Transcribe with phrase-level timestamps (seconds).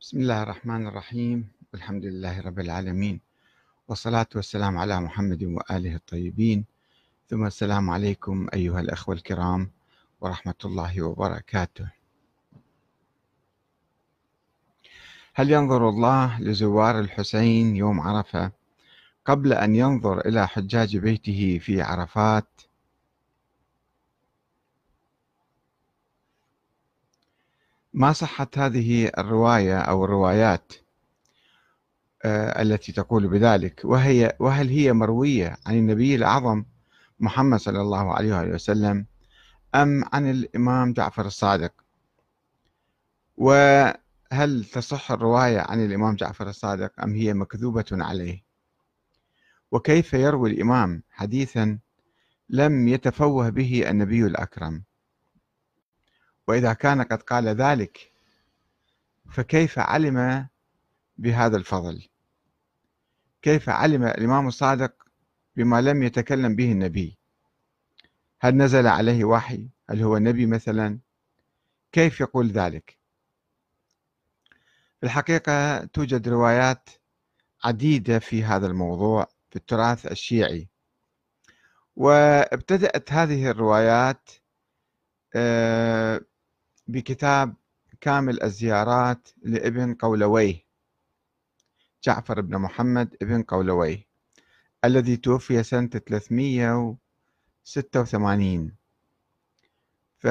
[0.00, 1.48] بسم الله الرحمن الرحيم.
[1.72, 3.20] والحمد لله رب العالمين.
[3.88, 6.64] والصلاة والسلام على محمد وآله الطيبين.
[7.28, 9.70] ثم السلام عليكم أيها الأخوة الكرام
[10.20, 11.88] ورحمة الله وبركاته.
[15.34, 18.52] هل ينظر الله لزوار الحسين يوم عرفة
[19.24, 22.48] قبل أن ينظر إلى حجاج بيته في عرفات؟
[27.96, 30.72] ما صحة هذه الرواية أو الروايات
[32.24, 36.64] آه، التي تقول بذلك؟ وهي وهل هي مروية عن النبي الأعظم
[37.20, 39.06] محمد صلى الله عليه وسلم
[39.74, 41.72] أم عن الإمام جعفر الصادق؟
[43.36, 48.42] وهل تصح الرواية عن الإمام جعفر الصادق أم هي مكذوبة عليه؟
[49.70, 51.78] وكيف يروي الإمام حديثا
[52.48, 54.85] لم يتفوه به النبي الأكرم؟
[56.46, 58.12] وإذا كان قد قال ذلك
[59.30, 60.48] فكيف علم
[61.18, 62.08] بهذا الفضل؟
[63.42, 64.92] كيف علم الإمام الصادق
[65.56, 67.18] بما لم يتكلم به النبي؟
[68.40, 70.98] هل نزل عليه وحي؟ هل هو نبي مثلا؟
[71.92, 72.98] كيف يقول ذلك؟
[75.00, 76.90] في الحقيقة توجد روايات
[77.64, 80.68] عديدة في هذا الموضوع في التراث الشيعي.
[81.96, 84.30] وابتدأت هذه الروايات
[85.34, 86.20] آه،
[86.88, 87.54] بكتاب
[88.00, 90.66] كامل الزيارات لابن قولويه
[92.04, 94.06] جعفر بن محمد ابن قولويه
[94.84, 98.72] الذي توفي سنة 386
[100.18, 100.26] ف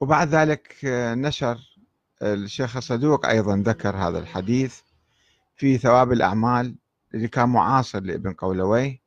[0.00, 0.76] وبعد ذلك
[1.16, 1.76] نشر
[2.22, 4.80] الشيخ الصدوق أيضا ذكر هذا الحديث
[5.56, 6.76] في ثواب الأعمال
[7.14, 9.00] اللي كان معاصر لابن قولويه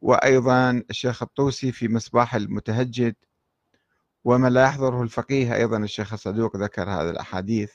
[0.00, 3.14] وأيضا الشيخ الطوسي في مصباح المتهجد
[4.24, 7.72] ومن لا يحضره الفقيه أيضا الشيخ الصدوق ذكر هذه الأحاديث.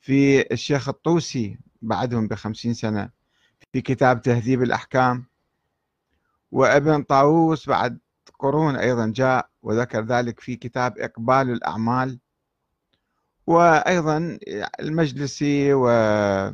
[0.00, 3.10] في الشيخ الطوسي بعدهم بخمسين سنة
[3.72, 5.26] في كتاب تهذيب الأحكام.
[6.52, 7.98] وابن طاووس بعد
[8.38, 12.18] قرون أيضا جاء وذكر ذلك في كتاب إقبال الأعمال.
[13.46, 14.38] وأيضا
[14.80, 16.52] المجلسي وعلماء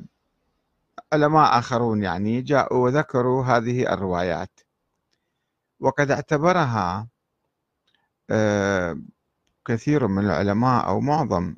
[1.33, 4.61] آخرون يعني جاءوا وذكروا هذه الروايات.
[5.81, 7.09] وقد اعتبرها
[9.65, 11.57] كثير من العلماء أو معظم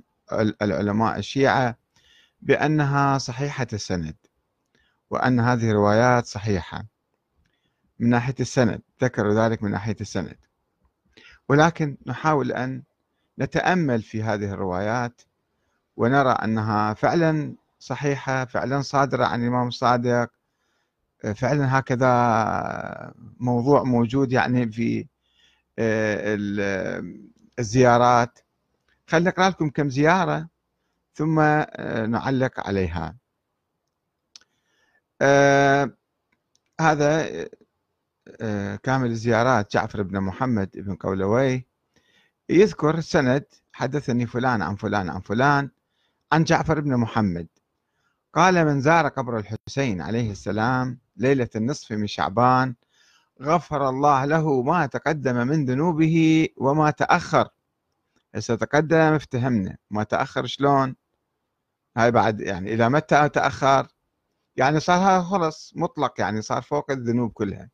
[0.63, 1.77] العلماء الشيعة
[2.43, 4.17] بأنها صحيحة السند
[5.11, 6.85] وأن هذه الروايات صحيحة
[7.99, 10.37] من ناحية السند ذكروا ذلك من ناحية السند.
[11.49, 12.83] ولكن نحاول أن
[13.39, 15.23] نتأمل في هذه الروايات
[15.97, 20.31] ونرى أنها فعلا صحيحة فعلا صادرة عن الإمام الصادق
[21.35, 25.07] فعلا هكذا موضوع موجود يعني في آه،
[27.59, 28.39] الزيارات.
[29.07, 30.49] خلينا نقرأ لكم كم زيارة
[31.15, 33.17] ثم آه، نعلق عليها.
[35.23, 35.97] آه
[36.81, 37.29] هذا
[38.41, 39.73] آه كامل الزيارات.
[39.73, 41.67] جعفر بن محمد بن قولوي
[42.49, 45.71] يذكر سند حدثني فلان عن فلان عن فلان
[46.33, 47.49] عن جعفر بن محمد.
[48.35, 52.75] قال من زار قبر الحسين عليه السلام ليلة النصف من شعبان
[53.43, 57.49] غفر الله له ما تقدم من ذنوبه وما تأخر.
[58.35, 59.77] هسه تقدم افتهمنا.
[59.91, 60.97] ما تأخر شلون؟
[61.97, 63.89] هاي بعد يعني إلى متى تأخر
[64.57, 67.71] يعني صار خلص مطلق يعني صار فوق الذنوب كلها.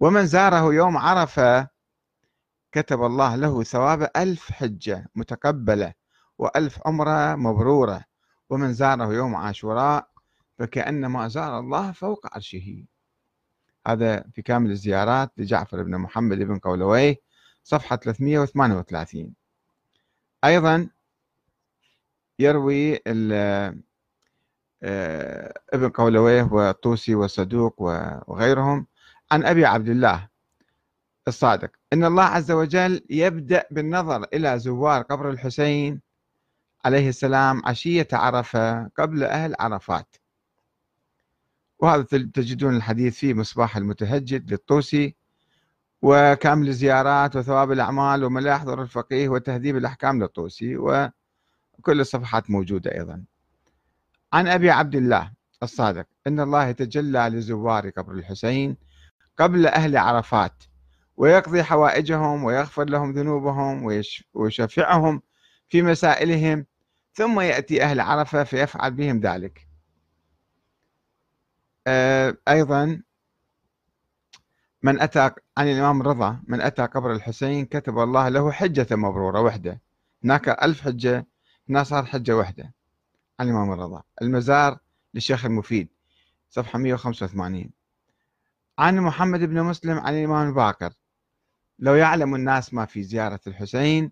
[0.00, 1.68] ومن زاره يوم عرفة
[2.72, 5.92] كتب الله له ثواب ألف حجة متقبلة
[6.38, 8.04] وألف عمرة مبرورة.
[8.50, 10.08] ومن زاره يوم عاشوراء
[10.58, 12.93] فكأنما زار الله فوق عرشه.
[13.86, 17.16] هذا في كامل الزيارات لجعفر بن محمد بن قولويه
[17.64, 19.34] صفحة 338
[20.44, 20.88] أيضا
[22.38, 23.00] يروي
[24.84, 27.74] آه، ابن قولويه والطوسي والصدوق
[28.28, 28.86] وغيرهم
[29.32, 30.28] عن أبي عبد الله
[31.28, 31.70] الصادق.
[31.92, 36.00] إن الله عز وجل يبدأ بالنظر إلى زوار قبر الحسين
[36.84, 40.16] عليه السلام عشية عرفة قبل أهل عرفات.
[41.84, 42.02] وهذا
[42.34, 45.14] تجدون الحديث في مصباح المتهجد للطوسي
[46.02, 53.24] وكامل الزيارات وثواب الأعمال وما لا يحضر الفقيه وتهذيب الأحكام للطوسي وكل الصفحات موجودة أيضا.
[54.32, 55.32] عن أبي عبد الله
[55.62, 58.76] الصادق إن الله يتجلى لزوار قبر الحسين
[59.36, 60.64] قبل أهل عرفات
[61.16, 63.84] ويقضي حوائجهم ويغفر لهم ذنوبهم
[64.34, 65.22] ويشفعهم
[65.68, 66.66] في مسائلهم
[67.12, 69.73] ثم يأتي أهل عرفة فيفعل بهم ذلك.
[72.48, 73.02] أيضا
[74.82, 79.80] من أتى عن الإمام الرضا من أتى قبر الحسين كتب الله له حجة مبرورة وحدة.
[80.24, 81.26] هناك ألف حجة
[81.68, 82.72] هنا صار حجة واحدة
[83.40, 84.02] عن الإمام الرضا.
[84.22, 84.78] المزار
[85.14, 85.88] للشيخ المفيد
[86.50, 87.70] صفحة 185
[88.78, 90.92] عن محمد بن مسلم عن الإمام الباقر.
[91.78, 94.10] لو يعلم الناس ما في زيارة الحسين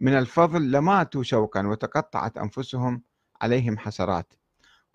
[0.00, 3.02] من الفضل لماتوا شوقا وتقطعت أنفسهم
[3.42, 4.32] عليهم حسرات.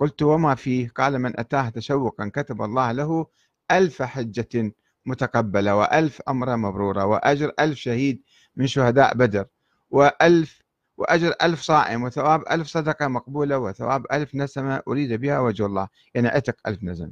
[0.01, 3.25] قلت وما فيه قال من أتاه تشوقا كتب الله له
[3.71, 4.73] ألف حجة
[5.05, 8.23] متقبلة وألف أمر مبرورة وأجر ألف شهيد
[8.55, 9.45] من شهداء بدر
[9.89, 10.61] وألف
[10.97, 15.87] وأجر ألف صائم وثواب ألف صدقة مقبولة وثواب ألف نسمة أريد بها وجه الله.
[16.15, 17.11] يعني عتق ألف نسمة.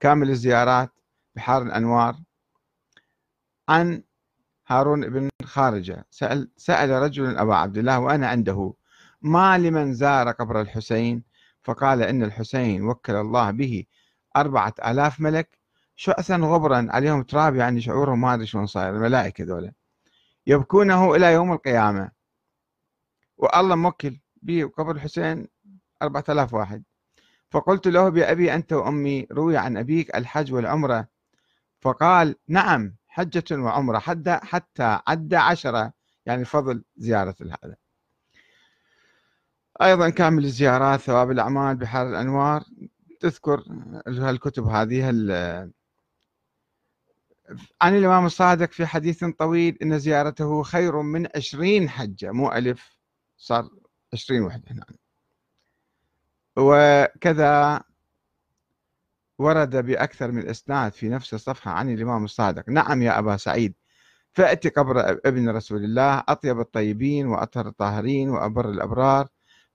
[0.00, 0.90] كامل الزيارات
[1.36, 2.16] بحار الأنوار.
[3.68, 4.02] عن
[4.66, 6.06] هارون بن خارجة.
[6.10, 8.74] سأل, سأل رجل أبا عبد الله وأنا عنده
[9.22, 11.27] ما لمن زار قبر الحسين؟
[11.62, 13.84] فقال إن الحسين وكل الله به
[14.36, 15.58] أربعة آلاف ملك.
[15.96, 19.72] شعثا غبرا عليهم تراب يعني شعورهم ما أدري شلون صاير الملائكة ذولا.
[20.46, 22.10] يبكونه إلى يوم القيامة.
[23.36, 25.48] والله موكل بقبر الحسين
[26.02, 26.84] أربعة آلاف واحد.
[27.50, 31.08] فقلت له بأبي أنت وأمي روي عن أبيك الحج والعمرة.
[31.80, 35.92] فقال نعم حجة وعمرة حتى حتى عد عشرة
[36.26, 37.76] يعني فضل زيارة هذا
[39.82, 42.64] أيضا كامل الزيارات ثواب الأعمال بحار الأنوار.
[43.20, 43.64] تذكر
[44.06, 45.08] الكتب هذه
[47.82, 52.96] عن الإمام الصادق في حديث طويل إن زيارته خير من عشرين حجة مو ألف
[53.36, 53.68] صار
[54.12, 54.84] عشرين وحدة هنا
[56.56, 57.82] وكذا
[59.38, 62.68] ورد بأكثر من إسناد في نفس الصفحة عن الإمام الصادق.
[62.68, 63.74] نعم يا أبا سعيد
[64.32, 69.28] فأتي قبر ابن رسول الله أطيب الطيبين وأطهر الطاهرين وأبر الأبرار.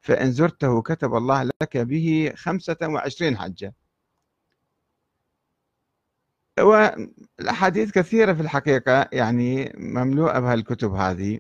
[0.04, 3.74] فإن زرته كتب الله لك به خمسة وعشرين حجة.
[6.60, 11.40] والأحاديث كثيرة في الحقيقة يعني مملوءة بهالكتب هذه.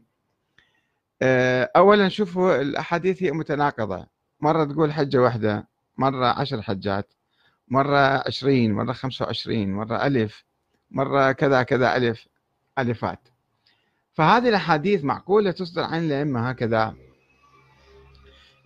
[1.21, 4.07] آه، أولا شوفوا الأحاديث هي متناقضة.
[4.41, 5.67] مرة تقول حجة واحدة
[5.97, 7.13] مرة عشر حجات
[7.67, 10.45] مرة عشرين مرة خمسة وعشرين مرة ألف
[10.91, 12.27] مرة كذا كذا ألف
[12.79, 13.27] ألفات.
[14.13, 17.02] فهذه الأحاديث معقولة تصدر عن الأئمة هكذا؟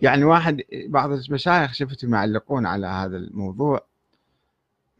[0.00, 3.86] يعني واحد بعض المشايخ شفت يعلقون على هذا الموضوع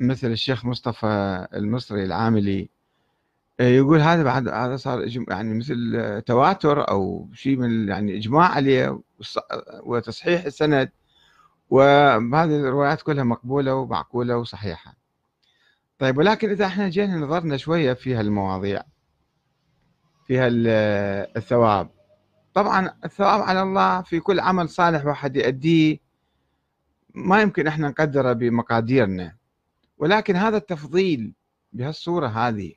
[0.01, 2.69] مثل الشيخ مصطفى المصري العاملي
[3.61, 9.01] يقول هذا بعد هذا صار يعني مثل تواتر أو شيء من يعني إجماع عليه
[9.83, 10.91] وتصحيح السند
[11.71, 14.95] وهذه الروايات كلها مقبولة ومعقولة وصحيحة.
[15.99, 18.83] طيب ولكن إذا إحنا جينا نظرنا شوية في هالمواضيع
[20.27, 20.47] في
[21.37, 21.91] الثواب
[22.59, 25.99] طبعا الثواب على الله في كل عمل صالح واحد يؤديه
[27.15, 29.37] ما يمكن إحنا نقدره بمقاديرنا.
[29.99, 31.33] ولكن هذا التفضيل
[31.73, 32.73] بهالصورة هذه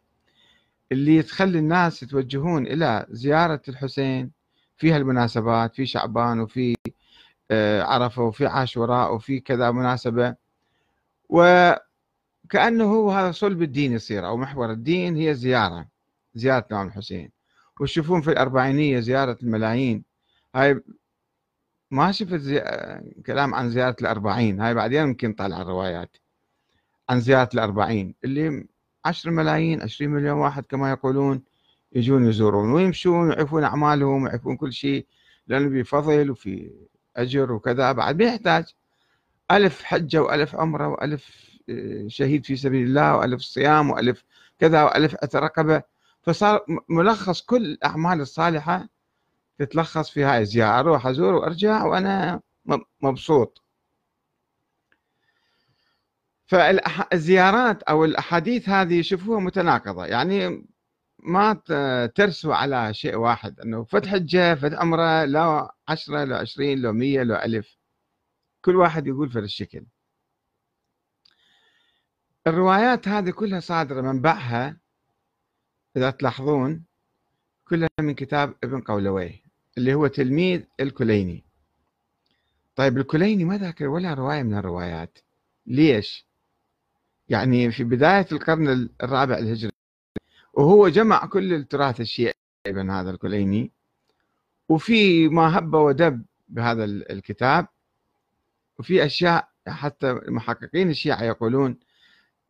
[0.91, 4.31] اللي تخلي الناس يتوجهون إلى زيارة الحسين
[4.77, 6.75] في هالمناسبات في شعبان وفي
[7.51, 10.35] آه، عرفة وفي عاشوراء وفي كذا مناسبة.
[11.29, 15.87] وكأنه هذا صلب الدين يصير أو محور الدين هي زيارة
[16.35, 17.40] زيارة الإمام الحسين.
[17.81, 20.03] وتشوفون في الأربعينية زيارة الملايين.
[20.55, 20.81] هاي
[21.91, 22.63] ما شفت زي...
[23.25, 26.17] كلام عن زيارة الأربعين هاي بعدين يمكن طالع الروايات.
[27.09, 28.67] عن زيارة الأربعين اللي
[29.05, 31.43] عشر ملايين عشرين مليون واحد كما يقولون
[31.93, 35.05] يجون يزورون ويمشون ويعرفون أعمالهم ويعرفون كل شيء
[35.47, 36.71] لأنه في فضل وفي
[37.17, 37.91] أجر وكذا.
[37.91, 38.65] بعد بيحتاج
[39.51, 44.23] ألف حجة وألف عمرة وألف آه، شهيد في سبيل الله وألف صيام وألف
[44.59, 45.83] كذا وألف أترقبة
[46.23, 48.89] فصار ملخص كل الأعمال الصالحة
[49.59, 52.41] تتلخص في هاي الزيارة أروح أزور وأرجع وأنا
[53.01, 53.63] مبسوط.
[56.45, 60.65] فالزيارات أو الأحاديث هذه شوفوها متناقضة يعني
[61.19, 61.53] ما
[62.15, 67.23] ترسوا على شيء واحد أنه فتح حجة فتح عمرة لو عشرة لو عشرين لو مية
[67.23, 67.77] لو ألف.
[68.61, 69.85] كل واحد يقول في الشكل.
[72.47, 74.80] الروايات هذه كلها صادرة منبعها
[75.97, 76.83] إذا تلاحظون
[77.67, 79.41] كلها من كتاب ابن قولويه
[79.77, 81.43] اللي هو تلميذ الكليني
[82.75, 85.19] طيب الكليني ما ذكر ولا رواية من الروايات
[85.67, 86.25] ليش؟
[87.29, 89.71] يعني في بداية القرن الرابع الهجري
[90.53, 92.33] وهو جمع كل التراث الشيعي
[92.67, 93.71] ابن هذا الكليني
[94.69, 97.67] وفي ما هب ودب بهذا الكتاب
[98.79, 101.79] وفي أشياء حتى المحققين الشيعة يقولون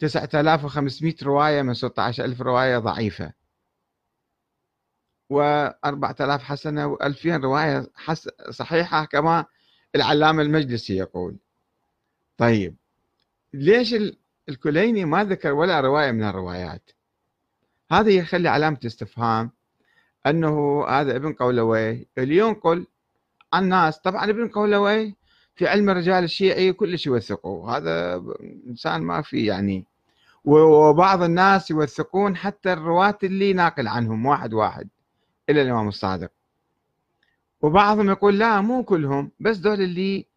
[0.01, 3.33] 9500 رواية من 16000 رواية ضعيفة.
[5.33, 7.91] و4000 حسنة و2000 رواية
[8.49, 9.45] صحيحة كما
[9.95, 11.37] العلامة المجلسي يقول.
[12.37, 12.75] طيب
[13.53, 13.95] ليش
[14.49, 16.91] الكليني ما ذكر ولا رواية من الروايات؟
[17.91, 19.51] هذا يخلي علامة استفهام
[20.27, 22.07] أنه هذا ابن قولوي.
[22.17, 22.87] اللي ينقل
[23.53, 25.15] عن ناس طبعا ابن قولوي
[25.55, 27.77] في علم الرجال الشيعي كلش يوثقه.
[27.77, 28.23] هذا
[28.67, 29.90] إنسان ما في يعني
[30.45, 34.89] وبعض الناس يوثقون حتى الرواة اللي ناقل عنهم واحد واحد
[35.49, 36.31] إلى الإمام الصادق.
[37.61, 40.27] وبعضهم يقول لا مو كلهم بس دول اللي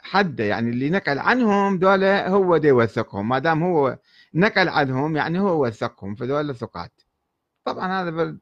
[0.00, 3.28] حده يعني اللي نقل عنهم دول هو دي يوثقهم.
[3.28, 3.98] ما دام هو
[4.34, 7.00] نقل عنهم يعني هو وثقهم فدول ثقات
[7.64, 8.36] طبعا هذا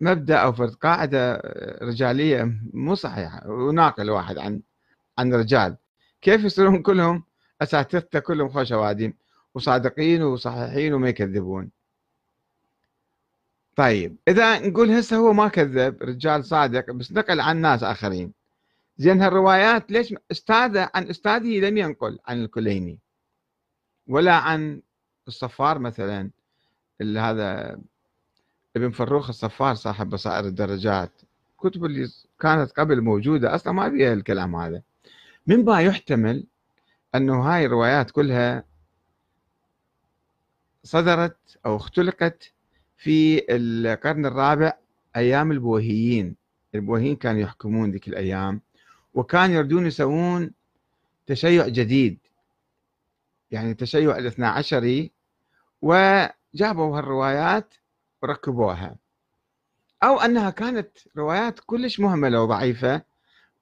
[0.00, 1.42] مبدأ أو فرد قاعدة
[1.82, 4.62] رجالية مو صحيحة وناقل واحد عن
[5.18, 5.76] عن رجال.
[6.22, 7.24] كيف يصيرون كلهم؟
[7.62, 9.12] اساتذته كلهم خوش اوادم
[9.54, 11.70] وصادقين وصحيحين وما يكذبون.
[13.76, 18.32] طيب إذا نقول هسه هو ما كذب رجال صادق بس نقل عن ناس آخرين.
[18.98, 22.98] زين هالروايات ليش استاذه عن استاذه لم ينقل عن الكليني.
[24.06, 24.82] ولا عن
[25.28, 26.30] الصفار مثلا
[27.00, 27.78] اللي هذا
[28.76, 31.10] ابن فروخ الصفار صاحب بصائر الدرجات.
[31.58, 32.08] كتب اللي
[32.40, 34.82] كانت قبل موجودة أصلا ما فيها الكلام هذا.
[35.46, 36.44] من با يحتمل
[37.14, 38.64] أنه هاي الروايات كلها
[40.84, 42.52] صدرت أو اختلقت
[42.96, 44.72] في القرن الرابع
[45.16, 46.36] أيام البوهيين.
[46.74, 48.60] البوهيين كانوا يحكمون ذيك الأيام
[49.14, 50.50] وكانوا يردون يسوون
[51.26, 52.18] تشيع جديد
[53.50, 55.10] يعني تشيع الاثنى عشري
[55.82, 57.74] وجابوا هالروايات
[58.22, 58.96] وركبوها.
[60.02, 63.02] أو أنها كانت روايات كلش مهملة وضعيفة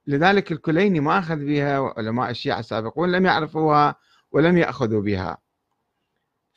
[0.06, 3.94] لذلك الكليني ما أخذ بها علماء الشيعة السابقون لم يعرفوها
[4.32, 5.38] ولم يأخذوا بها